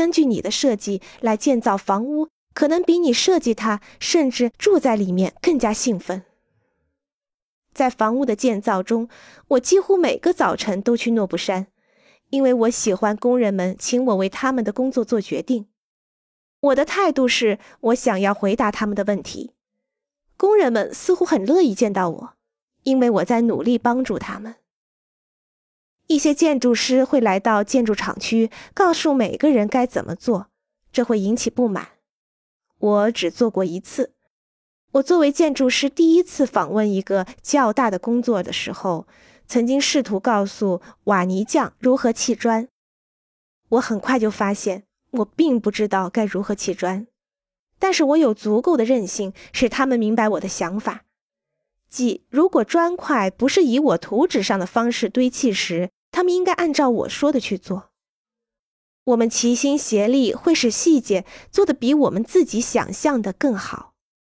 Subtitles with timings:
[0.00, 6.22] 根据你的设计来建造房屋，可能比你设计它甚至住在里面更加兴奋。
[7.74, 9.10] 在房屋的建造中，
[9.48, 11.66] 我几乎每个早晨都去诺布山，
[12.30, 15.66] 因为我喜欢工人们请我为他们的工作做决定。
[16.60, 19.52] 我的态度是我想要回答他们的问题。
[20.38, 22.32] 工人们似乎很乐意见到我，
[22.84, 24.54] 因为我在努力帮助他们。
[26.10, 30.48] 一些建筑师会来到建筑厂区，告诉每个人该怎么做，
[30.90, 31.90] 这会引起不满。
[32.78, 34.12] 我只做过一次。
[34.94, 39.06] 我作为建筑师第一次访问一个较大的工作的时候，
[39.46, 42.66] 曾经试图告诉瓦泥匠如何砌砖。
[43.68, 44.82] 我很快就发现，
[45.12, 47.06] 我并不知道该如何砌砖，
[47.78, 51.04] 但是我有足够的韧性，使他们明白我的想法，
[51.88, 55.90] 即如果砖块不是以我图纸上的方式堆砌时，
[56.20, 57.92] 他们应该按照我说的去做。
[59.04, 63.94] 我们齐心协力，会使细节做的比我们自己想象的更好。